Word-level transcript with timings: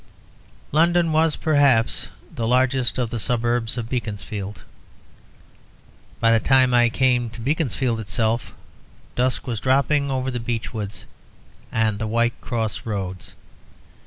London 0.71 1.11
was 1.13 1.35
perhaps 1.35 2.07
the 2.33 2.47
largest 2.47 2.97
of 2.97 3.11
the 3.11 3.19
suburbs 3.19 3.77
of 3.77 3.87
Beaconsfield. 3.87 4.63
By 6.19 6.31
the 6.31 6.39
time 6.39 6.73
I 6.73 6.89
came 6.89 7.29
to 7.29 7.39
Beaconsfield 7.39 7.99
itself, 7.99 8.55
dusk 9.13 9.45
was 9.45 9.59
dropping 9.59 10.09
over 10.09 10.31
the 10.31 10.39
beechwoods 10.39 11.05
and 11.71 11.99
the 11.99 12.07
white 12.07 12.33
cross 12.41 12.83
roads. 12.83 13.35